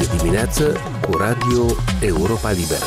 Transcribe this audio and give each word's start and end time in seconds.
Este 0.00 0.16
dimineață 0.16 0.76
cu 1.00 1.16
Radio 1.16 1.66
Europa 2.00 2.50
Liberă. 2.50 2.84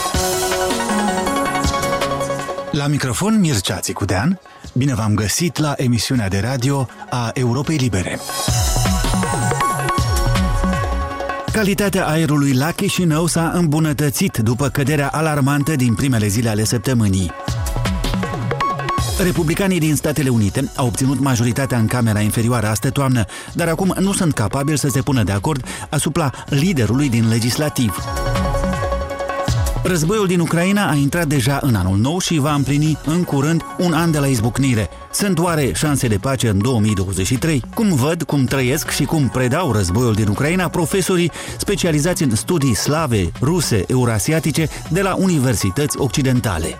La 2.71 2.87
microfon 2.87 3.39
Mircea 3.39 3.79
Țicudean, 3.79 4.39
bine 4.73 4.93
v-am 4.93 5.13
găsit 5.13 5.57
la 5.57 5.73
emisiunea 5.77 6.27
de 6.27 6.39
radio 6.39 6.87
a 7.09 7.31
Europei 7.33 7.75
Libere. 7.75 8.19
Calitatea 11.51 12.07
aerului 12.07 12.53
la 12.53 12.71
Chișinău 12.71 13.25
s-a 13.25 13.51
îmbunătățit 13.55 14.37
după 14.37 14.69
căderea 14.69 15.07
alarmantă 15.07 15.75
din 15.75 15.95
primele 15.95 16.27
zile 16.27 16.49
ale 16.49 16.63
săptămânii. 16.63 17.31
Republicanii 19.19 19.79
din 19.79 19.95
Statele 19.95 20.29
Unite 20.29 20.71
au 20.75 20.85
obținut 20.85 21.19
majoritatea 21.19 21.77
în 21.77 21.87
Camera 21.87 22.19
Inferioară 22.19 22.67
astă 22.67 22.89
toamnă, 22.89 23.25
dar 23.53 23.67
acum 23.67 23.95
nu 23.99 24.13
sunt 24.13 24.33
capabili 24.33 24.77
să 24.77 24.87
se 24.87 25.01
pună 25.01 25.23
de 25.23 25.31
acord 25.31 25.65
asupra 25.89 26.31
liderului 26.45 27.09
din 27.09 27.27
legislativ. 27.27 27.97
Războiul 29.83 30.27
din 30.27 30.39
Ucraina 30.39 30.89
a 30.89 30.95
intrat 30.95 31.27
deja 31.27 31.59
în 31.61 31.75
anul 31.75 31.97
nou 31.97 32.19
și 32.19 32.37
va 32.37 32.53
împlini 32.53 32.97
în 33.05 33.23
curând 33.23 33.61
un 33.77 33.93
an 33.93 34.11
de 34.11 34.19
la 34.19 34.27
izbucnire. 34.27 34.89
Sunt 35.11 35.39
oare 35.39 35.71
șanse 35.73 36.07
de 36.07 36.17
pace 36.17 36.47
în 36.47 36.61
2023? 36.61 37.63
Cum 37.73 37.95
văd, 37.95 38.23
cum 38.23 38.45
trăiesc 38.45 38.89
și 38.89 39.03
cum 39.03 39.29
predau 39.29 39.71
războiul 39.71 40.13
din 40.13 40.27
Ucraina 40.27 40.69
profesorii 40.69 41.31
specializați 41.57 42.23
în 42.23 42.35
studii 42.35 42.75
slave, 42.75 43.31
ruse, 43.41 43.83
eurasiatice 43.87 44.67
de 44.89 45.01
la 45.01 45.15
universități 45.15 45.97
occidentale. 45.99 46.79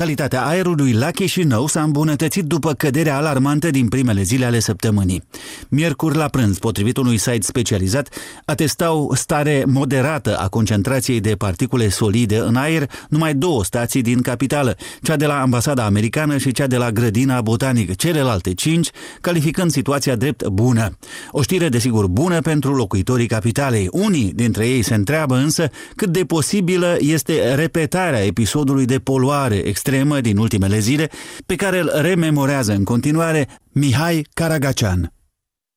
Calitatea 0.00 0.46
aerului 0.46 0.92
la 0.92 1.10
Chișinău 1.10 1.66
s-a 1.66 1.82
îmbunătățit 1.82 2.44
după 2.44 2.72
căderea 2.72 3.16
alarmantă 3.16 3.70
din 3.70 3.88
primele 3.88 4.22
zile 4.22 4.44
ale 4.44 4.58
săptămânii. 4.58 5.22
Miercuri 5.68 6.16
la 6.16 6.28
prânz, 6.28 6.58
potrivit 6.58 6.96
unui 6.96 7.16
site 7.16 7.40
specializat, 7.40 8.08
atestau 8.44 9.12
stare 9.14 9.64
moderată 9.66 10.36
a 10.36 10.48
concentrației 10.48 11.20
de 11.20 11.34
particule 11.34 11.88
solide 11.88 12.38
în 12.38 12.56
aer 12.56 12.90
numai 13.08 13.34
două 13.34 13.64
stații 13.64 14.02
din 14.02 14.20
capitală, 14.20 14.76
cea 15.02 15.16
de 15.16 15.26
la 15.26 15.40
ambasada 15.40 15.84
americană 15.84 16.36
și 16.36 16.52
cea 16.52 16.66
de 16.66 16.76
la 16.76 16.90
grădina 16.90 17.40
botanică, 17.40 17.92
celelalte 17.92 18.54
cinci, 18.54 18.90
calificând 19.20 19.70
situația 19.70 20.16
drept 20.16 20.46
bună. 20.46 20.98
O 21.30 21.42
știre 21.42 21.68
desigur 21.68 22.06
bună 22.06 22.40
pentru 22.40 22.74
locuitorii 22.74 23.26
capitalei. 23.26 23.88
Unii 23.90 24.32
dintre 24.34 24.68
ei 24.68 24.82
se 24.82 24.94
întreabă 24.94 25.36
însă 25.36 25.70
cât 25.96 26.08
de 26.08 26.24
posibilă 26.24 26.96
este 26.98 27.54
repetarea 27.54 28.24
episodului 28.24 28.84
de 28.84 28.98
poluare 28.98 29.56
extrem 29.56 29.88
extremă 29.90 30.20
din 30.20 30.36
ultimele 30.36 30.78
zile, 30.78 31.08
pe 31.46 31.54
care 31.54 31.78
îl 31.78 31.90
rememorează 31.94 32.72
în 32.72 32.84
continuare 32.84 33.48
Mihai 33.72 34.26
Karagacean. 34.34 35.12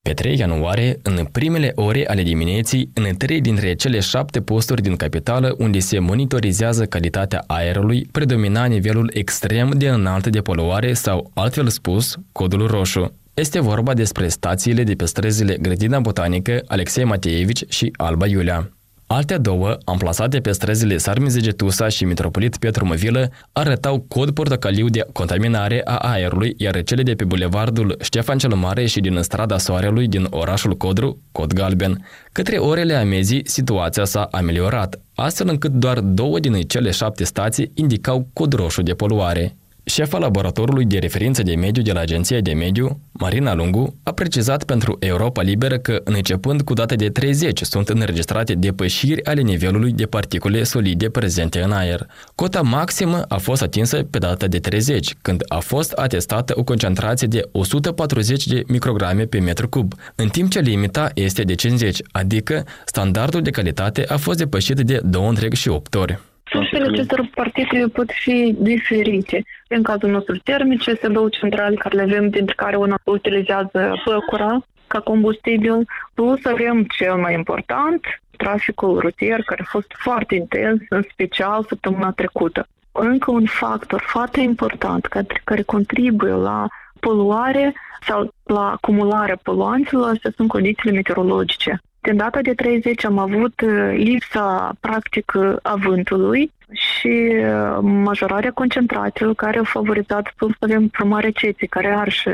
Pe 0.02 0.12
3 0.12 0.38
ianuarie, 0.38 0.98
în 1.02 1.24
primele 1.32 1.72
ore 1.74 2.08
ale 2.08 2.22
dimineții, 2.22 2.90
în 2.94 3.16
trei 3.16 3.40
dintre 3.40 3.74
cele 3.74 4.00
șapte 4.00 4.40
posturi 4.40 4.82
din 4.82 4.96
capitală 4.96 5.54
unde 5.58 5.78
se 5.78 5.98
monitorizează 5.98 6.84
calitatea 6.84 7.44
aerului, 7.46 8.06
predomina 8.12 8.64
nivelul 8.64 9.10
extrem 9.14 9.72
de 9.76 9.88
înalt 9.88 10.26
de 10.26 10.40
poluare 10.40 10.92
sau, 10.92 11.30
altfel 11.34 11.68
spus, 11.68 12.16
codul 12.32 12.66
roșu. 12.66 13.12
Este 13.34 13.60
vorba 13.60 13.94
despre 13.94 14.28
stațiile 14.28 14.82
de 14.82 14.94
pe 14.94 15.04
străzile 15.04 15.56
Grădina 15.60 16.00
Botanică, 16.00 16.62
Alexei 16.66 17.04
Mateevici 17.04 17.64
și 17.68 17.92
Alba 17.96 18.26
Iulia. 18.26 18.73
Alte 19.06 19.36
două, 19.36 19.76
amplasate 19.84 20.40
pe 20.40 20.52
străzile 20.52 20.96
Sarmizegetusa 20.96 21.88
și 21.88 22.04
Mitropolit 22.04 22.56
Petru 22.56 22.86
Măvilă, 22.86 23.30
arătau 23.52 24.04
cod 24.08 24.30
portocaliu 24.30 24.88
de 24.88 25.06
contaminare 25.12 25.80
a 25.84 25.96
aerului, 25.96 26.54
iar 26.56 26.82
cele 26.82 27.02
de 27.02 27.14
pe 27.14 27.24
bulevardul 27.24 27.96
Ștefan 28.00 28.38
cel 28.38 28.54
Mare 28.54 28.86
și 28.86 29.00
din 29.00 29.22
strada 29.22 29.58
Soarelui 29.58 30.08
din 30.08 30.26
orașul 30.30 30.76
Codru, 30.76 31.18
cod 31.32 31.52
galben. 31.52 32.06
Către 32.32 32.56
orele 32.56 32.94
amezii, 32.94 33.48
situația 33.48 34.04
s-a 34.04 34.28
ameliorat, 34.30 35.00
astfel 35.14 35.48
încât 35.48 35.72
doar 35.72 36.00
două 36.00 36.38
din 36.38 36.60
cele 36.60 36.90
șapte 36.90 37.24
stații 37.24 37.70
indicau 37.74 38.28
cod 38.32 38.52
roșu 38.52 38.82
de 38.82 38.92
poluare. 38.92 39.56
Șefa 39.86 40.18
laboratorului 40.18 40.84
de 40.84 40.98
referință 40.98 41.42
de 41.42 41.54
mediu 41.54 41.82
de 41.82 41.92
la 41.92 42.00
Agenția 42.00 42.40
de 42.40 42.52
Mediu, 42.52 43.00
Marina 43.12 43.54
Lungu, 43.54 43.94
a 44.02 44.12
precizat 44.12 44.64
pentru 44.64 44.96
Europa 45.00 45.42
Liberă 45.42 45.78
că, 45.78 46.00
începând 46.04 46.62
cu 46.62 46.72
data 46.72 46.94
de 46.94 47.08
30, 47.08 47.62
sunt 47.62 47.88
înregistrate 47.88 48.54
depășiri 48.54 49.24
ale 49.24 49.40
nivelului 49.40 49.92
de 49.92 50.06
particule 50.06 50.62
solide 50.62 51.08
prezente 51.08 51.62
în 51.62 51.72
aer. 51.72 52.06
Cota 52.34 52.60
maximă 52.62 53.24
a 53.28 53.36
fost 53.36 53.62
atinsă 53.62 54.02
pe 54.02 54.18
data 54.18 54.46
de 54.46 54.58
30, 54.58 55.14
când 55.22 55.42
a 55.48 55.58
fost 55.58 55.92
atestată 55.92 56.52
o 56.56 56.62
concentrație 56.62 57.26
de 57.26 57.48
140 57.52 58.46
de 58.46 58.62
micrograme 58.66 59.24
pe 59.24 59.38
metru 59.38 59.68
cub, 59.68 59.94
în 60.14 60.28
timp 60.28 60.50
ce 60.50 60.60
limita 60.60 61.10
este 61.14 61.42
de 61.42 61.54
50, 61.54 62.00
adică 62.12 62.64
standardul 62.84 63.42
de 63.42 63.50
calitate 63.50 64.04
a 64.08 64.16
fost 64.16 64.38
depășit 64.38 64.76
de 64.76 65.00
2,8 65.10 66.00
ori. 66.00 66.18
Sursele 66.50 66.84
acestor 66.84 67.28
particule 67.34 67.86
pot 67.86 68.10
fi 68.10 68.54
diferite. 68.58 69.44
În 69.68 69.82
cazul 69.82 70.10
nostru 70.10 70.36
termice, 70.36 70.94
se 70.94 71.08
două 71.08 71.28
centrale 71.28 71.74
care 71.74 71.96
le 71.96 72.02
avem, 72.02 72.28
dintre 72.28 72.54
care 72.56 72.76
una 72.76 72.98
utilizează 73.04 74.00
păcura 74.04 74.58
ca 74.86 75.00
combustibil, 75.00 75.86
plus 76.14 76.44
avem 76.44 76.84
cel 76.84 77.14
mai 77.14 77.34
important, 77.34 78.00
traficul 78.36 78.98
rutier, 78.98 79.42
care 79.42 79.60
a 79.62 79.70
fost 79.70 79.92
foarte 79.98 80.34
intens, 80.34 80.80
în 80.88 81.02
special 81.12 81.64
săptămâna 81.68 82.10
trecută. 82.10 82.66
Încă 82.92 83.30
un 83.30 83.46
factor 83.46 84.02
foarte 84.06 84.40
important 84.40 85.06
care, 85.06 85.26
care 85.44 85.62
contribuie 85.62 86.32
la 86.32 86.66
poluare 87.00 87.74
sau 88.06 88.34
la 88.42 88.70
acumularea 88.70 89.38
poluanților, 89.42 90.08
astea 90.08 90.32
sunt 90.36 90.48
condițiile 90.48 90.94
meteorologice. 90.94 91.80
Din 92.04 92.16
data 92.16 92.40
de 92.40 92.54
30 92.54 93.04
am 93.04 93.18
avut 93.18 93.60
uh, 93.60 93.94
lipsa 93.96 94.74
practică 94.80 95.58
a 95.62 95.74
vântului 95.74 96.52
și 96.72 97.32
uh, 97.32 97.78
majorarea 97.80 98.52
concentrațiilor 98.52 99.34
care 99.34 99.58
au 99.58 99.64
favorizat 99.64 100.32
plus 100.36 100.52
avem 100.60 100.88
formarea 100.92 101.30
ceții, 101.30 101.66
care 101.66 101.88
are, 101.88 102.10
și, 102.10 102.28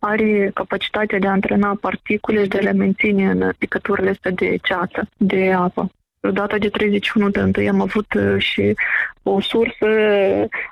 are 0.00 0.50
capacitatea 0.54 1.18
de 1.18 1.26
a 1.26 1.30
antrena 1.30 1.78
particule 1.80 2.42
și 2.42 2.48
de 2.48 2.58
a 2.58 2.60
le 2.60 2.72
menține 2.72 3.30
în 3.30 3.50
picăturile 3.58 4.10
astea 4.10 4.30
de 4.30 4.56
ceață, 4.62 5.08
de 5.16 5.52
apă. 5.52 5.90
Data 6.32 6.58
de 6.58 6.68
31 6.68 7.28
de 7.28 7.50
1 7.56 7.68
am 7.68 7.80
avut 7.80 8.14
uh, 8.14 8.38
și 8.38 8.74
o 9.22 9.40
sursă 9.40 9.86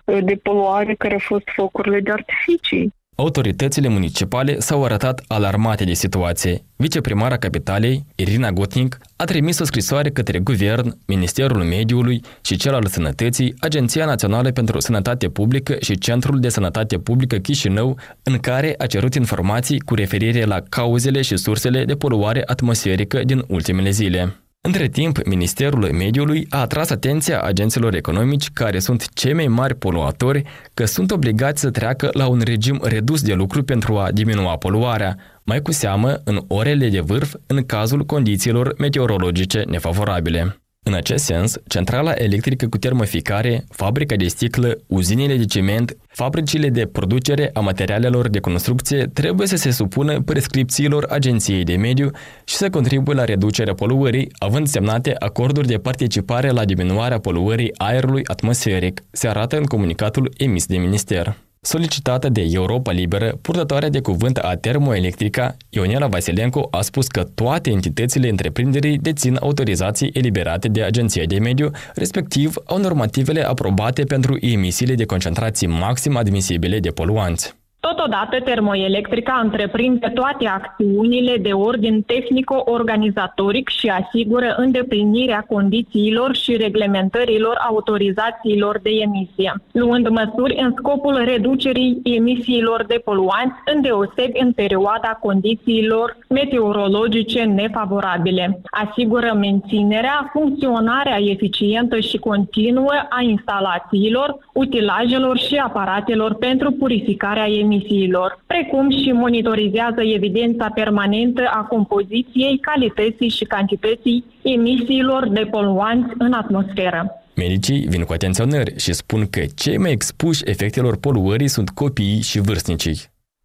de 0.05 0.39
poluare 0.43 0.95
care 0.95 1.15
a 1.15 1.19
fost 1.19 1.49
focurile 1.55 2.01
de 2.01 2.13
artificii 2.13 2.93
Autoritățile 3.21 3.89
municipale 3.89 4.59
s-au 4.59 4.84
arătat 4.84 5.23
alarmate 5.27 5.84
de 5.84 5.93
situație. 5.93 6.62
Viceprimara 6.77 7.37
capitalei, 7.37 8.05
Irina 8.15 8.51
Gotnic, 8.51 8.99
a 9.17 9.25
trimis 9.25 9.59
o 9.59 9.65
scrisoare 9.65 10.11
către 10.11 10.39
Guvern, 10.39 10.99
Ministerul 11.06 11.62
Mediului 11.62 12.23
și 12.41 12.56
cel 12.56 12.75
al 12.75 12.87
Sănătății, 12.87 13.55
Agenția 13.61 14.05
Națională 14.05 14.51
pentru 14.51 14.81
Sănătate 14.81 15.29
Publică 15.29 15.77
și 15.81 15.99
Centrul 15.99 16.41
de 16.41 16.49
Sănătate 16.49 16.99
Publică 16.99 17.37
Chișinău, 17.37 17.99
în 18.23 18.39
care 18.39 18.75
a 18.79 18.87
cerut 18.87 19.15
informații 19.15 19.81
cu 19.81 19.95
referire 19.95 20.45
la 20.45 20.61
cauzele 20.69 21.23
și 21.23 21.37
sursele 21.37 21.85
de 21.85 21.95
poluare 21.95 22.43
atmosferică 22.47 23.25
din 23.25 23.45
ultimele 23.49 23.91
zile. 23.91 24.37
Între 24.61 24.89
timp, 24.89 25.25
Ministerul 25.25 25.93
Mediului 25.93 26.47
a 26.51 26.59
atras 26.61 26.91
atenția 26.91 27.41
agenților 27.41 27.95
economici, 27.95 28.51
care 28.51 28.79
sunt 28.79 29.09
cei 29.15 29.33
mai 29.33 29.47
mari 29.47 29.75
poluatori, 29.75 30.43
că 30.75 30.85
sunt 30.85 31.11
obligați 31.11 31.61
să 31.61 31.71
treacă 31.71 32.09
la 32.13 32.27
un 32.27 32.41
regim 32.45 32.81
redus 32.83 33.23
de 33.23 33.33
lucru 33.33 33.63
pentru 33.63 33.99
a 33.99 34.11
diminua 34.13 34.57
poluarea, 34.57 35.17
mai 35.43 35.63
cu 35.63 35.73
seamă 35.73 36.21
în 36.25 36.45
orele 36.49 36.89
de 36.89 37.01
vârf 37.01 37.35
în 37.47 37.65
cazul 37.67 38.05
condițiilor 38.05 38.75
meteorologice 38.79 39.65
nefavorabile. 39.67 40.61
În 40.88 40.94
acest 40.94 41.25
sens, 41.25 41.56
centrala 41.66 42.12
electrică 42.12 42.69
cu 42.69 42.78
termoficare, 42.78 43.65
fabrica 43.71 44.16
de 44.16 44.26
sticlă, 44.26 44.78
uzinile 44.87 45.37
de 45.37 45.44
ciment, 45.44 45.97
fabricile 46.06 46.69
de 46.69 46.87
producere 46.87 47.50
a 47.53 47.60
materialelor 47.60 48.28
de 48.28 48.41
construcție 48.41 49.11
trebuie 49.12 49.46
să 49.46 49.56
se 49.56 49.70
supună 49.70 50.20
prescripțiilor 50.20 51.06
Agenției 51.11 51.64
de 51.64 51.76
Mediu 51.76 52.11
și 52.44 52.55
să 52.55 52.70
contribuie 52.70 53.17
la 53.17 53.25
reducerea 53.25 53.75
poluării, 53.75 54.29
având 54.38 54.67
semnate 54.67 55.14
acorduri 55.19 55.67
de 55.67 55.79
participare 55.79 56.50
la 56.50 56.64
diminuarea 56.64 57.19
poluării 57.19 57.75
aerului 57.76 58.23
atmosferic, 58.25 59.02
se 59.11 59.29
arată 59.29 59.56
în 59.56 59.64
comunicatul 59.64 60.32
emis 60.37 60.67
de 60.67 60.76
minister. 60.76 61.37
Solicitată 61.60 62.28
de 62.28 62.46
Europa 62.50 62.93
Liberă, 62.93 63.38
purtătoarea 63.43 63.88
de 63.88 64.00
cuvânt 64.00 64.37
a 64.37 64.56
Termoelectrica, 64.56 65.56
Ionela 65.69 66.06
Vasilenko 66.06 66.69
a 66.70 66.81
spus 66.81 67.06
că 67.06 67.25
toate 67.34 67.70
entitățile 67.70 68.28
întreprinderii 68.28 68.99
dețin 68.99 69.37
autorizații 69.40 70.10
eliberate 70.12 70.69
de 70.69 70.82
Agenția 70.82 71.25
de 71.25 71.38
Mediu, 71.38 71.70
respectiv 71.94 72.55
au 72.64 72.78
normativele 72.78 73.43
aprobate 73.43 74.05
pentru 74.05 74.37
emisiile 74.40 74.94
de 74.94 75.05
concentrații 75.05 75.66
maxim 75.66 76.16
admisibile 76.16 76.78
de 76.81 76.90
poluanți. 76.90 77.57
Tot 77.88 78.08
Totodată, 78.08 78.40
termoelectrica 78.44 79.40
întreprinde 79.43 80.11
toate 80.14 80.46
acțiunile 80.46 81.37
de 81.37 81.52
ordin 81.52 82.02
tehnico-organizatoric 82.02 83.69
și 83.69 83.88
asigură 83.88 84.55
îndeplinirea 84.56 85.44
condițiilor 85.49 86.35
și 86.35 86.56
reglementărilor 86.56 87.56
autorizațiilor 87.69 88.81
de 88.82 88.90
emisie, 88.90 89.55
luând 89.73 90.08
măsuri 90.08 90.58
în 90.62 90.75
scopul 90.76 91.23
reducerii 91.25 92.00
emisiilor 92.02 92.85
de 92.87 93.00
poluanți, 93.05 93.55
îndeosebi 93.75 94.41
în 94.41 94.52
perioada 94.52 95.19
condițiilor 95.20 96.17
meteorologice 96.29 97.43
nefavorabile. 97.43 98.61
Asigură 98.64 99.32
menținerea, 99.41 100.31
funcționarea 100.32 101.19
eficientă 101.20 102.00
și 102.00 102.19
continuă 102.19 102.94
a 103.08 103.23
instalațiilor, 103.23 104.38
utilajelor 104.52 105.38
și 105.38 105.56
aparatelor 105.56 106.34
pentru 106.34 106.70
purificarea 106.70 107.46
emisiilor, 107.79 108.45
precum 108.47 108.91
și 108.91 109.13
monitorizează 109.13 110.01
evidența 110.15 110.71
permanentă 110.75 111.43
a 111.53 111.63
compoziției, 111.63 112.59
calității 112.59 113.29
și 113.29 113.45
cantității 113.45 114.25
emisiilor 114.43 115.29
de 115.29 115.49
poluanți 115.51 116.15
în 116.19 116.33
atmosferă. 116.33 117.23
Medicii 117.37 117.87
vin 117.89 118.03
cu 118.03 118.13
atenționări 118.13 118.75
și 118.77 118.93
spun 118.93 119.27
că 119.31 119.41
cei 119.55 119.79
mai 119.79 119.93
expuși 119.93 120.43
efectelor 120.45 120.97
poluării 120.97 121.49
sunt 121.49 121.69
copiii 121.71 122.21
și 122.21 122.41
vârstnicii. 122.41 122.97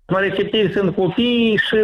Mai 0.07 0.29
receptivi 0.29 0.73
sunt 0.73 0.95
copiii 0.95 1.57
și 1.57 1.75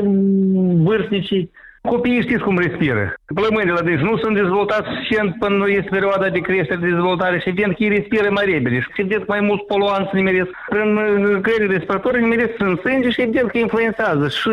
vârstnicii. 0.83 1.51
Copiii 1.81 2.21
știți 2.21 2.43
cum 2.43 2.57
respiră. 2.57 3.13
Plămânile, 3.35 3.81
deci 3.83 3.99
nu 3.99 4.17
sunt 4.17 4.35
dezvoltați 4.35 4.87
suficient 4.89 5.35
până 5.39 5.69
este 5.69 5.89
perioada 5.89 6.29
de 6.29 6.39
creștere, 6.39 6.79
de 6.79 6.89
dezvoltare 6.89 7.39
și 7.39 7.49
evident 7.49 7.75
că 7.75 7.83
ei 7.83 7.89
respiră 7.89 8.29
mai 8.31 8.45
repede 8.45 8.79
și 8.79 8.87
evident 8.97 9.27
mai 9.27 9.39
mulți 9.39 9.65
poluanți 9.65 10.15
nimeresc 10.15 10.49
prin 10.69 10.95
uh, 10.95 11.41
căile 11.41 11.65
respiratorii, 11.65 12.21
nimeresc 12.21 12.53
în 12.57 12.75
sânge 12.75 13.09
și 13.09 13.21
evident 13.21 13.51
că 13.51 13.57
influențează 13.57 14.27
și 14.27 14.49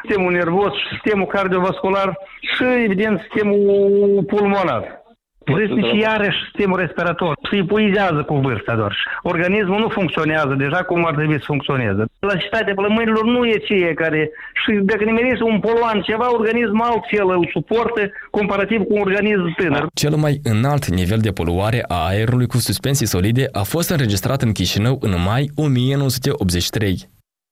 sistemul 0.00 0.32
nervos, 0.32 0.72
și 0.72 0.88
sistemul 0.88 1.26
cardiovascular 1.26 2.18
și 2.40 2.64
evident 2.84 3.20
sistemul 3.20 4.24
pulmonar. 4.26 5.04
Vârstnici 5.52 6.00
iarăși 6.00 6.38
sistemul 6.44 6.78
respirator 6.78 7.32
se 7.50 7.56
epuizează 7.56 8.20
cu 8.28 8.34
vârsta 8.34 8.74
doar. 8.74 8.94
Organismul 9.22 9.78
nu 9.78 9.88
funcționează 9.88 10.54
deja 10.58 10.80
cum 10.82 11.06
ar 11.06 11.14
trebui 11.14 11.38
să 11.38 11.44
funcționeze. 11.46 12.04
Elasticitatea 12.18 12.74
plămânilor 12.74 13.24
nu 13.24 13.46
e 13.46 13.56
ceea 13.68 13.94
care... 13.94 14.30
Și 14.62 14.72
dacă 14.90 15.04
nimerești 15.04 15.42
un 15.42 15.58
poluant 15.60 16.02
ceva, 16.04 16.32
organismul 16.32 16.86
altfel 16.90 17.28
îl 17.36 17.48
suportă 17.52 18.10
comparativ 18.30 18.78
cu 18.82 18.94
un 18.94 19.00
organism 19.00 19.54
tânăr. 19.56 19.86
Cel 19.94 20.14
mai 20.14 20.40
înalt 20.42 20.86
nivel 20.86 21.18
de 21.18 21.30
poluare 21.30 21.84
a 21.88 22.06
aerului 22.06 22.46
cu 22.46 22.56
suspensii 22.58 23.06
solide 23.06 23.48
a 23.52 23.62
fost 23.62 23.90
înregistrat 23.90 24.42
în 24.42 24.52
Chișinău 24.52 24.98
în 25.00 25.14
mai 25.26 25.50
1983. 25.54 27.08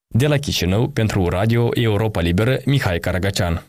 De 0.09 0.27
la 0.27 0.37
Chișinău, 0.37 0.89
pentru 0.89 1.29
Radio 1.29 1.69
Europa 1.73 2.21
Liberă, 2.21 2.57
Mihai 2.65 2.99
Caragacean. 2.99 3.63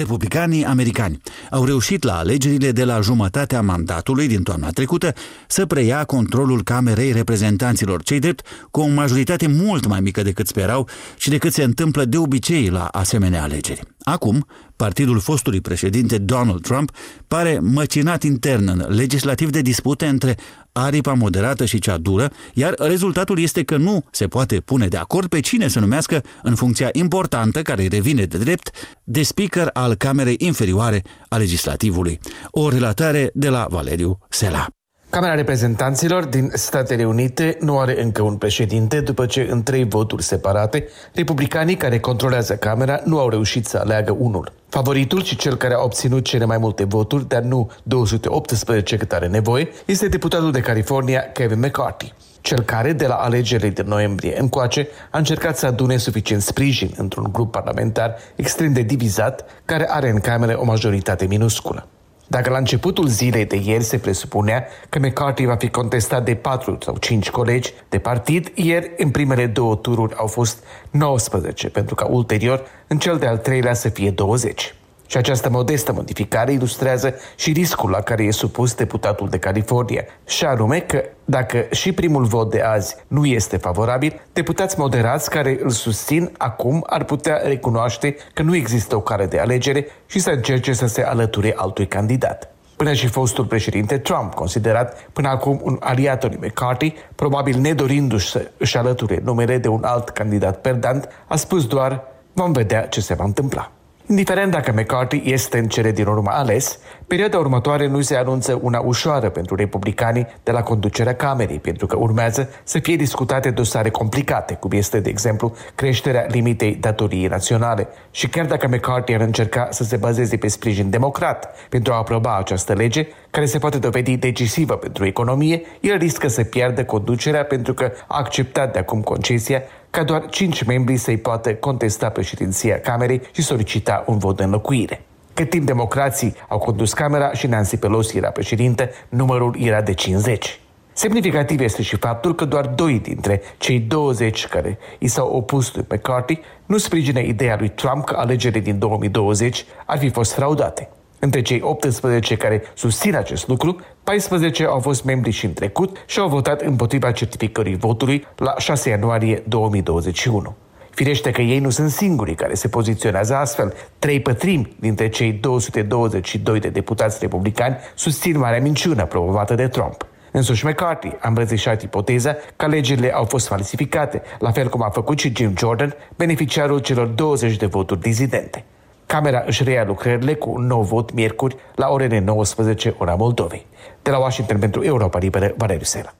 Republicanii 0.00 0.64
americani 0.64 1.20
au 1.50 1.64
reușit 1.64 2.02
la 2.02 2.18
alegerile 2.18 2.72
de 2.72 2.84
la 2.84 3.00
jumătatea 3.00 3.62
mandatului 3.62 4.28
din 4.28 4.42
toamna 4.42 4.70
trecută 4.70 5.14
să 5.48 5.66
preia 5.66 6.04
controlul 6.04 6.62
Camerei 6.62 7.12
Reprezentanților, 7.12 8.02
cei 8.02 8.18
drept 8.18 8.46
cu 8.70 8.80
o 8.80 8.86
majoritate 8.86 9.46
mult 9.46 9.86
mai 9.86 10.00
mică 10.00 10.22
decât 10.22 10.46
sperau 10.46 10.88
și 11.16 11.28
decât 11.28 11.52
se 11.52 11.62
întâmplă 11.62 12.04
de 12.04 12.16
obicei 12.16 12.68
la 12.68 12.84
asemenea 12.84 13.42
alegeri. 13.42 13.80
Acum, 14.02 14.46
partidul 14.76 15.20
fostului 15.20 15.60
președinte 15.60 16.18
Donald 16.18 16.62
Trump 16.62 16.90
pare 17.28 17.58
măcinat 17.62 18.22
intern 18.22 18.68
în 18.68 18.86
legislativ 18.88 19.50
de 19.50 19.60
dispute 19.60 20.06
între 20.06 20.36
aripa 20.72 21.12
moderată 21.12 21.64
și 21.64 21.78
cea 21.78 21.98
dură, 21.98 22.30
iar 22.54 22.74
rezultatul 22.78 23.38
este 23.38 23.62
că 23.62 23.76
nu 23.76 24.04
se 24.10 24.26
poate 24.26 24.60
pune 24.60 24.88
de 24.88 24.96
acord 24.96 25.28
pe 25.28 25.40
cine 25.40 25.68
să 25.68 25.80
numească 25.80 26.22
în 26.42 26.54
funcția 26.54 26.88
importantă 26.92 27.62
care 27.62 27.82
îi 27.82 27.88
revine 27.88 28.24
de 28.24 28.38
drept 28.38 28.70
de 29.04 29.22
speaker 29.22 29.70
al 29.72 29.94
Camerei 29.94 30.36
Inferioare 30.38 31.02
a 31.28 31.36
Legislativului. 31.36 32.18
O 32.50 32.68
relatare 32.68 33.30
de 33.34 33.48
la 33.48 33.66
Valeriu 33.70 34.18
Sela. 34.28 34.66
Camera 35.10 35.34
Reprezentanților 35.34 36.24
din 36.24 36.50
Statele 36.54 37.04
Unite 37.04 37.56
nu 37.60 37.78
are 37.78 38.02
încă 38.02 38.22
un 38.22 38.36
președinte 38.36 39.00
după 39.00 39.26
ce 39.26 39.46
în 39.50 39.62
trei 39.62 39.84
voturi 39.84 40.22
separate, 40.22 40.88
republicanii 41.14 41.76
care 41.76 41.98
controlează 41.98 42.56
Camera 42.56 43.00
nu 43.04 43.18
au 43.18 43.28
reușit 43.28 43.66
să 43.66 43.78
aleagă 43.78 44.16
unul. 44.18 44.52
Favoritul 44.68 45.22
și 45.22 45.36
cel 45.36 45.56
care 45.56 45.74
a 45.74 45.82
obținut 45.82 46.24
cele 46.24 46.44
mai 46.44 46.58
multe 46.58 46.84
voturi, 46.84 47.28
dar 47.28 47.42
nu 47.42 47.70
218 47.82 48.96
cât 48.96 49.12
are 49.12 49.26
nevoie, 49.26 49.68
este 49.84 50.08
deputatul 50.08 50.52
de 50.52 50.60
California 50.60 51.20
Kevin 51.32 51.58
McCarthy 51.58 52.12
cel 52.40 52.60
care, 52.60 52.92
de 52.92 53.06
la 53.06 53.14
alegerile 53.14 53.68
din 53.68 53.86
noiembrie 53.86 54.40
încoace, 54.40 54.88
a 55.10 55.18
încercat 55.18 55.58
să 55.58 55.66
adune 55.66 55.96
suficient 55.96 56.42
sprijin 56.42 56.90
într-un 56.96 57.28
grup 57.32 57.50
parlamentar 57.50 58.14
extrem 58.36 58.72
de 58.72 58.82
divizat, 58.82 59.44
care 59.64 59.90
are 59.90 60.10
în 60.10 60.20
camere 60.20 60.52
o 60.52 60.64
majoritate 60.64 61.26
minusculă. 61.26 61.88
Dacă 62.30 62.50
la 62.50 62.58
începutul 62.58 63.06
zilei 63.06 63.44
de 63.44 63.56
ieri 63.64 63.82
se 63.82 63.98
presupunea 63.98 64.66
că 64.88 64.98
McCarthy 64.98 65.44
va 65.44 65.56
fi 65.56 65.68
contestat 65.68 66.24
de 66.24 66.34
4 66.34 66.78
sau 66.80 66.96
5 66.96 67.30
colegi 67.30 67.72
de 67.88 67.98
partid, 67.98 68.52
ieri, 68.54 68.90
în 68.96 69.10
primele 69.10 69.46
două 69.46 69.76
tururi, 69.76 70.14
au 70.16 70.26
fost 70.26 70.64
19, 70.90 71.68
pentru 71.68 71.94
ca 71.94 72.06
ulterior, 72.06 72.66
în 72.86 72.98
cel 72.98 73.18
de-al 73.18 73.38
treilea, 73.38 73.74
să 73.74 73.88
fie 73.88 74.10
20. 74.10 74.74
Și 75.10 75.16
această 75.16 75.50
modestă 75.50 75.92
modificare 75.92 76.52
ilustrează 76.52 77.14
și 77.36 77.52
riscul 77.52 77.90
la 77.90 78.00
care 78.00 78.22
e 78.22 78.30
supus 78.30 78.74
deputatul 78.74 79.28
de 79.28 79.38
California, 79.38 80.04
și 80.26 80.44
anume 80.44 80.78
că 80.78 81.02
dacă 81.24 81.66
și 81.70 81.92
primul 81.92 82.24
vot 82.24 82.50
de 82.50 82.60
azi 82.60 82.96
nu 83.06 83.24
este 83.24 83.56
favorabil, 83.56 84.20
deputați 84.32 84.78
moderați 84.78 85.30
care 85.30 85.58
îl 85.62 85.70
susțin 85.70 86.32
acum 86.38 86.84
ar 86.86 87.04
putea 87.04 87.36
recunoaște 87.44 88.16
că 88.34 88.42
nu 88.42 88.56
există 88.56 88.96
o 88.96 89.00
cale 89.00 89.26
de 89.26 89.38
alegere 89.38 89.86
și 90.06 90.18
să 90.18 90.30
încerce 90.30 90.72
să 90.72 90.86
se 90.86 91.02
alăture 91.02 91.54
altui 91.56 91.86
candidat. 91.86 92.54
Până 92.76 92.92
și 92.92 93.06
fostul 93.06 93.44
președinte 93.44 93.98
Trump, 93.98 94.34
considerat 94.34 95.08
până 95.12 95.28
acum 95.28 95.60
un 95.62 95.76
aliat 95.80 96.24
al 96.24 96.30
lui 96.38 96.48
McCarthy, 96.48 96.94
probabil 97.14 97.58
nedorindu-și 97.58 98.30
să 98.30 98.50
își 98.56 98.76
alăture 98.76 99.20
numele 99.24 99.58
de 99.58 99.68
un 99.68 99.84
alt 99.84 100.08
candidat 100.08 100.60
perdant, 100.60 101.08
a 101.28 101.36
spus 101.36 101.66
doar 101.66 102.02
vom 102.32 102.52
vedea 102.52 102.86
ce 102.86 103.00
se 103.00 103.14
va 103.14 103.24
întâmpla. 103.24 103.70
Indiferent 104.10 104.50
dacă 104.50 104.72
McCarthy 104.72 105.22
este 105.24 105.58
în 105.58 105.68
cele 105.68 105.90
din 105.90 106.06
urmă 106.06 106.30
ales, 106.30 106.78
perioada 107.10 107.38
următoare 107.38 107.86
nu 107.86 108.00
se 108.00 108.16
anunță 108.16 108.58
una 108.62 108.80
ușoară 108.80 109.28
pentru 109.28 109.54
republicanii 109.54 110.26
de 110.42 110.50
la 110.50 110.62
conducerea 110.62 111.14
Camerei, 111.14 111.58
pentru 111.58 111.86
că 111.86 111.96
urmează 111.96 112.48
să 112.64 112.78
fie 112.78 112.96
discutate 112.96 113.50
dosare 113.50 113.90
complicate, 113.90 114.54
cum 114.54 114.70
este, 114.72 115.00
de 115.00 115.08
exemplu, 115.08 115.54
creșterea 115.74 116.26
limitei 116.28 116.74
datoriei 116.74 117.26
naționale. 117.26 117.88
Și 118.10 118.28
chiar 118.28 118.46
dacă 118.46 118.68
McCarthy 118.68 119.14
ar 119.14 119.20
încerca 119.20 119.68
să 119.70 119.84
se 119.84 119.96
bazeze 119.96 120.36
pe 120.36 120.48
sprijin 120.48 120.90
democrat 120.90 121.54
pentru 121.68 121.92
a 121.92 121.96
aproba 121.96 122.36
această 122.36 122.72
lege, 122.72 123.06
care 123.30 123.46
se 123.46 123.58
poate 123.58 123.78
dovedi 123.78 124.16
decisivă 124.16 124.74
pentru 124.74 125.06
economie, 125.06 125.62
el 125.80 125.96
riscă 125.96 126.28
să 126.28 126.44
piardă 126.44 126.84
conducerea 126.84 127.44
pentru 127.44 127.74
că 127.74 127.92
a 128.06 128.18
acceptat 128.18 128.72
de 128.72 128.78
acum 128.78 129.00
concesia 129.00 129.62
ca 129.90 130.02
doar 130.02 130.26
cinci 130.28 130.62
membri 130.62 130.96
să-i 130.96 131.18
poată 131.18 131.54
contesta 131.54 132.08
președinția 132.08 132.80
Camerei 132.80 133.22
și 133.32 133.42
solicita 133.42 134.04
un 134.06 134.18
vot 134.18 134.36
de 134.36 134.42
înlocuire. 134.42 135.04
Cât 135.40 135.50
timp 135.50 135.66
democrații 135.66 136.34
au 136.48 136.58
condus 136.58 136.92
Camera 136.92 137.32
și 137.32 137.46
Nancy 137.46 137.76
Pelosi 137.76 138.16
era 138.16 138.30
președinte, 138.30 138.90
numărul 139.08 139.56
era 139.58 139.80
de 139.80 139.94
50. 139.94 140.60
Semnificativ 140.92 141.60
este 141.60 141.82
și 141.82 141.96
faptul 141.96 142.34
că 142.34 142.44
doar 142.44 142.66
doi 142.66 142.98
dintre 142.98 143.42
cei 143.58 143.78
20 143.78 144.46
care 144.46 144.78
i 144.98 145.06
s-au 145.06 145.28
opus 145.28 145.74
lui 145.74 145.84
McCarthy 145.90 146.40
nu 146.66 146.78
sprijină 146.78 147.20
ideea 147.20 147.56
lui 147.58 147.68
Trump 147.68 148.04
că 148.04 148.16
alegerile 148.16 148.60
din 148.60 148.78
2020 148.78 149.64
ar 149.86 149.98
fi 149.98 150.10
fost 150.10 150.32
fraudate. 150.32 150.88
Între 151.18 151.42
cei 151.42 151.60
18 151.62 152.36
care 152.36 152.62
susțin 152.74 153.14
acest 153.14 153.48
lucru, 153.48 153.80
14 154.04 154.64
au 154.64 154.78
fost 154.80 155.04
membri 155.04 155.30
și 155.30 155.44
în 155.44 155.52
trecut 155.52 156.04
și 156.06 156.18
au 156.18 156.28
votat 156.28 156.60
împotriva 156.60 157.12
certificării 157.12 157.76
votului 157.76 158.26
la 158.36 158.54
6 158.58 158.88
ianuarie 158.88 159.42
2021. 159.48 160.56
Firește 160.90 161.30
că 161.30 161.40
ei 161.40 161.58
nu 161.58 161.70
sunt 161.70 161.90
singurii 161.90 162.34
care 162.34 162.54
se 162.54 162.68
poziționează 162.68 163.34
astfel. 163.34 163.74
Trei 163.98 164.20
pătrimi 164.20 164.76
dintre 164.80 165.08
cei 165.08 165.32
222 165.32 166.60
de 166.60 166.68
deputați 166.68 167.18
republicani 167.20 167.76
susțin 167.94 168.38
marea 168.38 168.60
minciună 168.60 169.06
promovată 169.06 169.54
de 169.54 169.68
Trump. 169.68 170.06
Însuși 170.32 170.66
McCarthy 170.66 171.08
a 171.20 171.28
îmbrățișat 171.28 171.82
ipoteza 171.82 172.36
că 172.56 172.64
alegerile 172.64 173.12
au 173.12 173.24
fost 173.24 173.46
falsificate, 173.46 174.22
la 174.38 174.50
fel 174.50 174.68
cum 174.68 174.82
a 174.82 174.88
făcut 174.88 175.18
și 175.18 175.32
Jim 175.36 175.52
Jordan, 175.58 175.94
beneficiarul 176.16 176.78
celor 176.78 177.06
20 177.06 177.56
de 177.56 177.66
voturi 177.66 178.00
dizidente. 178.00 178.64
Camera 179.06 179.42
își 179.46 179.64
reia 179.64 179.84
lucrările 179.84 180.34
cu 180.34 180.50
un 180.50 180.66
nou 180.66 180.82
vot 180.82 181.12
miercuri 181.12 181.56
la 181.74 181.88
orele 181.88 182.18
19 182.18 182.94
ora 182.98 183.14
Moldovei. 183.14 183.66
De 184.02 184.10
la 184.10 184.18
Washington 184.18 184.58
pentru 184.58 184.82
Europa 184.82 185.18
Liberă, 185.18 185.54
Valeriu 185.56 185.84
Sela. 185.84 186.14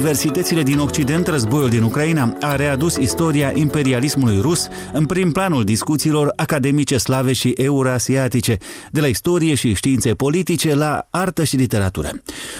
Universitățile 0.00 0.62
din 0.62 0.78
Occident, 0.78 1.26
războiul 1.26 1.68
din 1.68 1.82
Ucraina 1.82 2.36
a 2.40 2.56
readus 2.56 2.96
istoria 2.96 3.52
imperialismului 3.54 4.40
rus 4.40 4.68
în 4.92 5.06
prim 5.06 5.32
planul 5.32 5.64
discuțiilor 5.64 6.32
academice 6.36 6.96
slave 6.96 7.32
și 7.32 7.48
eurasiatice, 7.48 8.56
de 8.90 9.00
la 9.00 9.06
istorie 9.06 9.54
și 9.54 9.74
științe 9.74 10.14
politice 10.14 10.74
la 10.74 11.06
artă 11.10 11.44
și 11.44 11.56
literatură. 11.56 12.10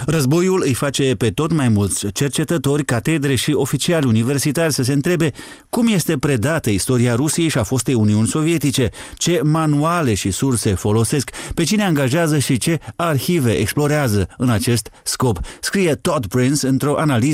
Războiul 0.05 0.63
îi 0.65 0.73
face 0.73 1.15
pe 1.15 1.29
tot 1.29 1.53
mai 1.53 1.69
mulți 1.69 2.07
cercetători, 2.07 2.85
catedre 2.85 3.35
și 3.35 3.51
oficiali 3.53 4.07
universitari 4.07 4.73
să 4.73 4.83
se 4.83 4.93
întrebe 4.93 5.31
cum 5.69 5.87
este 5.87 6.17
predată 6.17 6.69
istoria 6.69 7.15
Rusiei 7.15 7.47
și 7.47 7.57
a 7.57 7.63
fostei 7.63 7.93
Uniuni 7.93 8.27
Sovietice, 8.27 8.89
ce 9.15 9.39
manuale 9.43 10.13
și 10.13 10.31
surse 10.31 10.73
folosesc, 10.73 11.29
pe 11.53 11.63
cine 11.63 11.83
angajează 11.83 12.39
și 12.39 12.57
ce 12.57 12.79
arhive 12.95 13.51
explorează 13.51 14.27
în 14.37 14.49
acest 14.49 14.89
scop, 15.03 15.39
scrie 15.59 15.95
Todd 15.95 16.25
Prince 16.25 16.67
într-o 16.67 16.95
analiză 16.97 17.29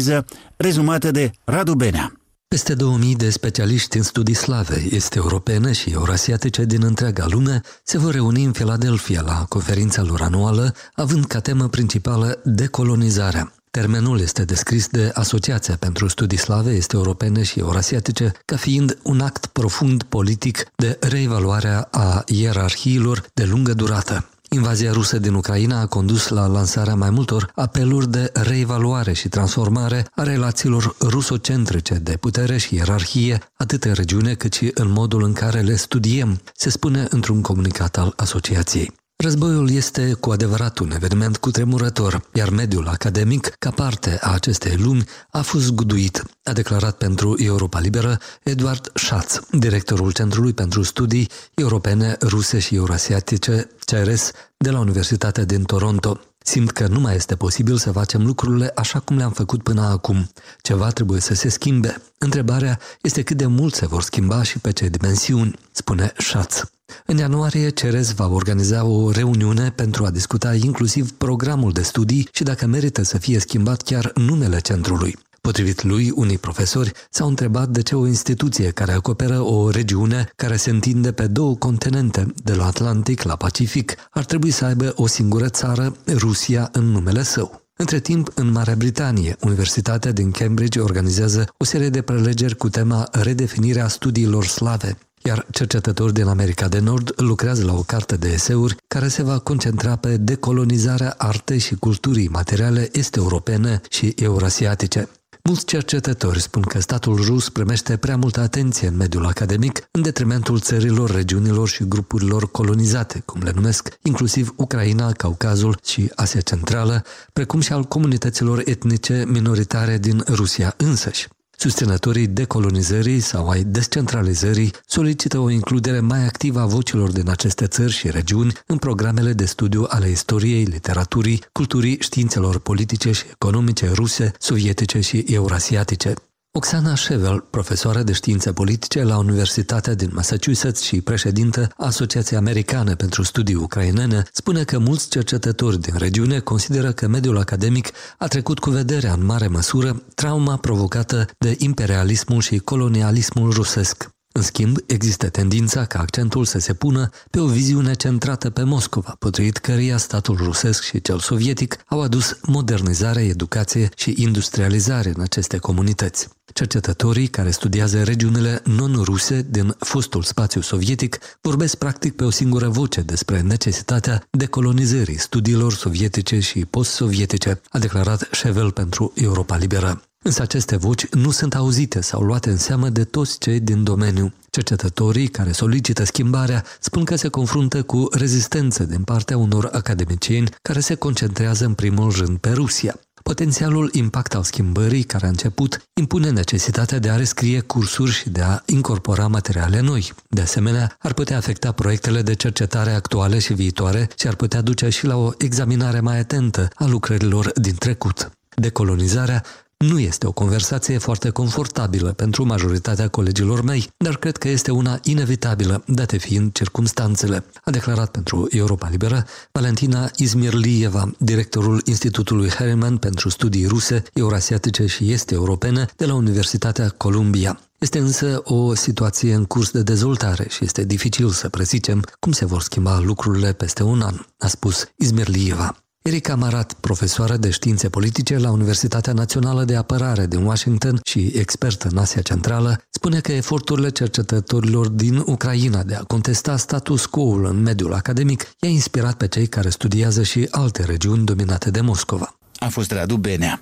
rezumată 0.57 1.11
de 1.11 1.31
Radu 1.43 1.73
Benea. 1.73 2.11
Peste 2.47 2.73
2000 2.73 3.15
de 3.15 3.29
specialiști 3.29 3.97
în 3.97 4.03
studii 4.03 4.33
slave, 4.33 4.87
este 4.89 5.17
europene 5.17 5.71
și 5.71 5.89
eurasiatice 5.89 6.65
din 6.65 6.83
întreaga 6.83 7.25
lume 7.29 7.61
se 7.83 7.97
vor 7.97 8.13
reuni 8.13 8.43
în 8.43 8.51
Philadelphia 8.51 9.21
la 9.21 9.45
conferința 9.49 10.01
lor 10.01 10.21
anuală, 10.21 10.73
având 10.93 11.25
ca 11.25 11.39
temă 11.39 11.67
principală 11.67 12.39
decolonizarea. 12.43 13.51
Termenul 13.71 14.19
este 14.19 14.45
descris 14.45 14.87
de 14.87 15.11
Asociația 15.13 15.75
pentru 15.75 16.07
Studii 16.07 16.37
Slave 16.37 16.71
Este 16.71 16.95
Europene 16.95 17.43
și 17.43 17.59
Eurasiatice 17.59 18.31
ca 18.45 18.55
fiind 18.55 18.97
un 19.03 19.19
act 19.19 19.45
profund 19.45 20.03
politic 20.03 20.65
de 20.75 20.97
reevaluare 20.99 21.87
a 21.91 22.23
ierarhiilor 22.25 23.25
de 23.33 23.43
lungă 23.43 23.73
durată. 23.73 24.29
Invazia 24.49 24.91
rusă 24.91 25.19
din 25.19 25.33
Ucraina 25.33 25.79
a 25.79 25.87
condus 25.87 26.27
la 26.27 26.45
lansarea 26.45 26.95
mai 26.95 27.09
multor 27.09 27.51
apeluri 27.55 28.11
de 28.11 28.31
reevaluare 28.33 29.13
și 29.13 29.29
transformare 29.29 30.07
a 30.15 30.23
relațiilor 30.23 30.95
rusocentrice 31.01 31.93
de 31.93 32.17
putere 32.17 32.57
și 32.57 32.75
ierarhie, 32.75 33.39
atât 33.53 33.83
în 33.83 33.93
regiune 33.93 34.33
cât 34.33 34.53
și 34.53 34.71
în 34.73 34.91
modul 34.91 35.23
în 35.23 35.33
care 35.33 35.59
le 35.59 35.75
studiem, 35.75 36.41
se 36.53 36.69
spune 36.69 37.07
într-un 37.09 37.41
comunicat 37.41 37.97
al 37.97 38.13
asociației. 38.15 38.91
Războiul 39.23 39.69
este 39.71 40.13
cu 40.13 40.29
adevărat 40.31 40.77
un 40.77 40.91
eveniment 40.91 41.37
cutremurător, 41.37 42.29
iar 42.33 42.49
mediul 42.49 42.87
academic, 42.87 43.47
ca 43.59 43.69
parte 43.69 44.17
a 44.21 44.33
acestei 44.33 44.75
lumi, 44.75 45.03
a 45.29 45.41
fost 45.41 45.71
guduit, 45.71 46.23
a 46.43 46.53
declarat 46.53 46.97
pentru 46.97 47.35
Europa 47.39 47.79
Liberă 47.79 48.19
Eduard 48.43 48.91
Schatz, 48.93 49.39
directorul 49.51 50.11
Centrului 50.11 50.53
pentru 50.53 50.83
Studii 50.83 51.29
Europene, 51.53 52.17
Ruse 52.21 52.59
și 52.59 52.75
Eurasiatice, 52.75 53.69
CERES, 53.85 54.31
de 54.57 54.69
la 54.69 54.79
Universitatea 54.79 55.45
din 55.45 55.63
Toronto. 55.63 56.19
Simt 56.49 56.71
că 56.71 56.87
nu 56.87 56.99
mai 56.99 57.15
este 57.15 57.35
posibil 57.35 57.77
să 57.77 57.91
facem 57.91 58.25
lucrurile 58.25 58.71
așa 58.75 58.99
cum 58.99 59.17
le-am 59.17 59.31
făcut 59.31 59.63
până 59.63 59.81
acum. 59.81 60.29
Ceva 60.61 60.89
trebuie 60.89 61.21
să 61.21 61.33
se 61.33 61.49
schimbe. 61.49 62.01
Întrebarea 62.17 62.79
este 63.01 63.21
cât 63.21 63.37
de 63.37 63.45
mult 63.45 63.73
se 63.73 63.87
vor 63.87 64.01
schimba 64.01 64.43
și 64.43 64.59
pe 64.59 64.71
ce 64.71 64.87
dimensiuni, 64.87 65.59
spune 65.71 66.13
Schatz. 66.17 66.63
În 67.05 67.17
ianuarie, 67.17 67.69
Cerez 67.69 68.11
va 68.11 68.27
organiza 68.27 68.85
o 68.85 69.11
reuniune 69.11 69.71
pentru 69.71 70.05
a 70.05 70.09
discuta 70.09 70.55
inclusiv 70.55 71.11
programul 71.11 71.71
de 71.71 71.81
studii 71.81 72.29
și 72.31 72.43
dacă 72.43 72.65
merită 72.65 73.03
să 73.03 73.17
fie 73.17 73.39
schimbat 73.39 73.81
chiar 73.81 74.11
numele 74.15 74.59
centrului. 74.59 75.17
Potrivit 75.47 75.83
lui, 75.83 76.11
unii 76.15 76.37
profesori 76.37 76.91
s-au 77.09 77.27
întrebat 77.27 77.69
de 77.69 77.81
ce 77.81 77.95
o 77.95 78.07
instituție 78.07 78.69
care 78.69 78.91
acoperă 78.91 79.39
o 79.41 79.69
regiune 79.69 80.29
care 80.35 80.55
se 80.55 80.69
întinde 80.69 81.11
pe 81.11 81.27
două 81.27 81.55
continente, 81.55 82.33
de 82.43 82.53
la 82.53 82.65
Atlantic 82.65 83.21
la 83.21 83.35
Pacific, 83.35 83.95
ar 84.09 84.25
trebui 84.25 84.51
să 84.51 84.65
aibă 84.65 84.93
o 84.95 85.07
singură 85.07 85.49
țară, 85.49 85.95
Rusia, 86.13 86.69
în 86.71 86.83
numele 86.83 87.23
său. 87.23 87.61
Între 87.75 87.99
timp, 87.99 88.31
în 88.35 88.51
Marea 88.51 88.75
Britanie, 88.75 89.35
Universitatea 89.41 90.11
din 90.11 90.31
Cambridge 90.31 90.79
organizează 90.79 91.47
o 91.57 91.63
serie 91.63 91.89
de 91.89 92.01
prelegeri 92.01 92.55
cu 92.55 92.69
tema 92.69 93.07
redefinirea 93.11 93.87
studiilor 93.87 94.45
slave, 94.45 94.97
iar 95.23 95.45
cercetători 95.51 96.13
din 96.13 96.27
America 96.27 96.67
de 96.67 96.79
Nord 96.79 97.13
lucrează 97.15 97.65
la 97.65 97.73
o 97.73 97.81
carte 97.81 98.15
de 98.15 98.27
eseuri 98.27 98.75
care 98.87 99.07
se 99.07 99.23
va 99.23 99.39
concentra 99.39 99.95
pe 99.95 100.17
decolonizarea 100.17 101.15
artei 101.17 101.59
și 101.59 101.75
culturii 101.75 102.27
materiale 102.27 102.89
este-europene 102.91 103.81
și 103.89 104.13
eurasiatice. 104.15 105.07
Mulți 105.47 105.65
cercetători 105.65 106.41
spun 106.41 106.61
că 106.61 106.79
statul 106.79 107.15
rus 107.15 107.49
primește 107.49 107.97
prea 107.97 108.17
multă 108.17 108.39
atenție 108.39 108.87
în 108.87 108.95
mediul 108.95 109.25
academic, 109.25 109.87
în 109.91 110.01
detrimentul 110.01 110.59
țărilor, 110.59 111.11
regiunilor 111.11 111.67
și 111.67 111.87
grupurilor 111.87 112.51
colonizate, 112.51 113.21
cum 113.25 113.41
le 113.41 113.51
numesc, 113.55 113.97
inclusiv 114.03 114.53
Ucraina, 114.55 115.11
Caucazul 115.11 115.79
și 115.85 116.11
Asia 116.15 116.41
Centrală, 116.41 117.03
precum 117.33 117.59
și 117.59 117.73
al 117.73 117.83
comunităților 117.83 118.61
etnice 118.65 119.23
minoritare 119.27 119.97
din 119.97 120.23
Rusia 120.27 120.73
însăși. 120.77 121.27
Susținătorii 121.59 122.27
decolonizării 122.27 123.19
sau 123.19 123.49
ai 123.49 123.63
descentralizării 123.63 124.73
solicită 124.85 125.39
o 125.39 125.49
includere 125.49 125.99
mai 125.99 126.25
activă 126.25 126.59
a 126.59 126.65
vocilor 126.65 127.11
din 127.11 127.29
aceste 127.29 127.67
țări 127.67 127.91
și 127.91 128.09
regiuni 128.09 128.53
în 128.65 128.77
programele 128.77 129.33
de 129.33 129.45
studiu 129.45 129.85
ale 129.87 130.09
istoriei, 130.09 130.63
literaturii, 130.63 131.43
culturii, 131.51 131.97
științelor 132.01 132.59
politice 132.59 133.11
și 133.11 133.25
economice 133.31 133.91
ruse, 133.93 134.31
sovietice 134.39 134.99
și 134.99 135.17
eurasiatice. 135.17 136.13
Oxana 136.51 136.95
Shevel, 136.95 137.39
profesoară 137.39 138.03
de 138.03 138.11
științe 138.11 138.53
politice 138.53 139.03
la 139.03 139.17
Universitatea 139.17 139.93
din 139.93 140.09
Massachusetts 140.13 140.81
și 140.81 141.01
președintă 141.01 141.69
Asociației 141.77 142.39
Americane 142.39 142.95
pentru 142.95 143.23
Studii 143.23 143.55
Ucrainene, 143.55 144.23
spune 144.31 144.63
că 144.63 144.77
mulți 144.77 145.09
cercetători 145.09 145.79
din 145.79 145.93
regiune 145.97 146.39
consideră 146.39 146.91
că 146.91 147.07
mediul 147.07 147.37
academic 147.37 147.91
a 148.17 148.27
trecut 148.27 148.59
cu 148.59 148.69
vederea 148.69 149.13
în 149.13 149.25
mare 149.25 149.47
măsură 149.47 150.03
trauma 150.15 150.57
provocată 150.57 151.25
de 151.37 151.55
imperialismul 151.57 152.41
și 152.41 152.57
colonialismul 152.57 153.51
rusesc. 153.51 154.16
În 154.37 154.43
schimb, 154.43 154.77
există 154.85 155.29
tendința 155.29 155.85
ca 155.85 155.99
accentul 155.99 156.45
să 156.45 156.59
se 156.59 156.73
pună 156.73 157.09
pe 157.31 157.39
o 157.39 157.45
viziune 157.45 157.93
centrată 157.93 158.49
pe 158.49 158.63
Moscova, 158.63 159.15
potrivit 159.19 159.57
căreia 159.57 159.97
statul 159.97 160.35
rusesc 160.35 160.83
și 160.83 161.01
cel 161.01 161.19
sovietic 161.19 161.77
au 161.85 162.01
adus 162.01 162.37
modernizare, 162.41 163.21
educație 163.21 163.89
și 163.95 164.13
industrializare 164.17 165.11
în 165.15 165.21
aceste 165.21 165.57
comunități. 165.57 166.27
Cercetătorii 166.53 167.27
care 167.27 167.51
studiază 167.51 168.03
regiunile 168.03 168.61
non-ruse 168.63 169.45
din 169.49 169.75
fostul 169.79 170.23
spațiu 170.23 170.61
sovietic 170.61 171.17
vorbesc 171.41 171.75
practic 171.75 172.15
pe 172.15 172.23
o 172.23 172.29
singură 172.29 172.67
voce 172.69 173.01
despre 173.01 173.41
necesitatea 173.41 174.27
decolonizării 174.29 175.19
studiilor 175.19 175.73
sovietice 175.73 176.39
și 176.39 176.65
post-sovietice, 176.65 177.61
a 177.69 177.79
declarat 177.79 178.29
Chevel 178.29 178.71
pentru 178.71 179.11
Europa 179.15 179.57
Liberă. 179.57 180.06
Însă 180.27 180.41
aceste 180.41 180.75
voci 180.75 181.09
nu 181.09 181.31
sunt 181.31 181.55
auzite 181.55 182.01
sau 182.01 182.21
luate 182.21 182.49
în 182.49 182.57
seamă 182.57 182.89
de 182.89 183.03
toți 183.03 183.39
cei 183.39 183.59
din 183.59 183.83
domeniu. 183.83 184.33
Cercetătorii 184.49 185.27
care 185.27 185.51
solicită 185.51 186.03
schimbarea 186.03 186.63
spun 186.79 187.03
că 187.03 187.15
se 187.15 187.27
confruntă 187.27 187.83
cu 187.83 188.07
rezistență 188.11 188.83
din 188.83 189.03
partea 189.03 189.37
unor 189.37 189.69
academicieni 189.71 190.49
care 190.61 190.79
se 190.79 190.95
concentrează 190.95 191.65
în 191.65 191.73
primul 191.73 192.11
rând 192.11 192.37
pe 192.37 192.49
Rusia. 192.49 192.99
Potențialul 193.23 193.89
impact 193.93 194.35
al 194.35 194.43
schimbării 194.43 195.03
care 195.03 195.25
a 195.25 195.29
început 195.29 195.81
impune 195.93 196.29
necesitatea 196.29 196.99
de 196.99 197.09
a 197.09 197.15
rescrie 197.15 197.59
cursuri 197.59 198.11
și 198.11 198.29
de 198.29 198.41
a 198.41 198.61
incorpora 198.65 199.27
materiale 199.27 199.79
noi. 199.79 200.13
De 200.29 200.41
asemenea, 200.41 200.95
ar 200.99 201.13
putea 201.13 201.37
afecta 201.37 201.71
proiectele 201.71 202.21
de 202.21 202.33
cercetare 202.33 202.91
actuale 202.91 203.39
și 203.39 203.53
viitoare 203.53 204.09
și 204.17 204.27
ar 204.27 204.35
putea 204.35 204.61
duce 204.61 204.89
și 204.89 205.05
la 205.05 205.15
o 205.15 205.31
examinare 205.37 205.99
mai 205.99 206.19
atentă 206.19 206.67
a 206.75 206.85
lucrărilor 206.85 207.51
din 207.55 207.75
trecut. 207.75 208.31
Decolonizarea 208.55 209.43
nu 209.77 209.99
este 209.99 210.27
o 210.27 210.31
conversație 210.31 210.97
foarte 210.97 211.29
confortabilă 211.29 212.11
pentru 212.11 212.45
majoritatea 212.45 213.07
colegilor 213.07 213.61
mei, 213.61 213.89
dar 213.97 214.17
cred 214.17 214.37
că 214.37 214.47
este 214.47 214.71
una 214.71 214.99
inevitabilă, 215.03 215.83
date 215.87 216.17
fiind 216.17 216.53
circumstanțele, 216.53 217.45
a 217.63 217.71
declarat 217.71 218.11
pentru 218.11 218.47
Europa 218.49 218.89
Liberă 218.89 219.25
Valentina 219.51 220.09
Izmirlieva, 220.15 221.11
directorul 221.17 221.81
Institutului 221.85 222.49
Harriman 222.49 222.97
pentru 222.97 223.29
Studii 223.29 223.65
Ruse, 223.65 224.03
Eurasiatice 224.13 224.85
și 224.85 225.11
Este 225.11 225.33
Europene 225.33 225.85
de 225.95 226.05
la 226.05 226.13
Universitatea 226.13 226.89
Columbia. 226.89 227.59
Este 227.77 227.99
însă 227.99 228.41
o 228.43 228.73
situație 228.73 229.33
în 229.33 229.45
curs 229.45 229.71
de 229.71 229.81
dezvoltare 229.81 230.45
și 230.49 230.63
este 230.63 230.83
dificil 230.83 231.29
să 231.29 231.49
prezicem 231.49 232.03
cum 232.19 232.31
se 232.31 232.45
vor 232.45 232.61
schimba 232.61 232.99
lucrurile 232.99 233.53
peste 233.53 233.83
un 233.83 234.01
an, 234.01 234.15
a 234.37 234.47
spus 234.47 234.91
Izmirlieva. 234.95 235.86
Erika 236.07 236.35
Marat, 236.35 236.73
profesoară 236.73 237.37
de 237.37 237.49
științe 237.49 237.89
politice 237.89 238.37
la 238.37 238.51
Universitatea 238.51 239.13
Națională 239.13 239.63
de 239.63 239.75
Apărare 239.75 240.25
din 240.25 240.43
Washington 240.43 240.99
și 241.03 241.31
expertă 241.35 241.87
în 241.91 241.97
Asia 241.97 242.21
Centrală, 242.21 242.81
spune 242.89 243.19
că 243.19 243.31
eforturile 243.31 243.89
cercetătorilor 243.89 244.87
din 244.87 245.23
Ucraina 245.25 245.83
de 245.83 245.95
a 245.95 246.03
contesta 246.03 246.57
status 246.57 247.05
quo-ul 247.05 247.45
în 247.45 247.61
mediul 247.61 247.93
academic 247.93 248.51
i-a 248.59 248.69
inspirat 248.69 249.13
pe 249.13 249.27
cei 249.27 249.47
care 249.47 249.69
studiază 249.69 250.23
și 250.23 250.47
alte 250.51 250.83
regiuni 250.83 251.25
dominate 251.25 251.71
de 251.71 251.81
Moscova. 251.81 252.35
A 252.59 252.67
fost 252.67 252.91
Radu 252.91 253.15
Benea. 253.15 253.61